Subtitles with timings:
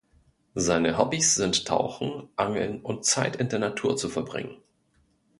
[0.55, 4.57] Seine Hobbys sind Tauchen, Angeln und Zeit in der Natur zu verbringen.